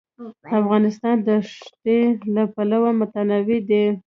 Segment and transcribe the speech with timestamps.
[0.59, 1.99] افغانستان د ښتې
[2.35, 3.85] له پلوه متنوع دی.